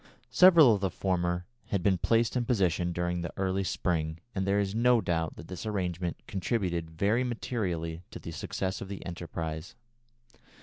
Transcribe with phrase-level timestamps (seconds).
[0.31, 4.57] Several of the former had been placed in position during the early spring, and there
[4.59, 9.75] is no doubt that this arrangement contributed very materially to the success of the enterprise.